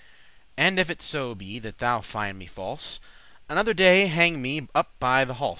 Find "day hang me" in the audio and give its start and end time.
3.75-4.67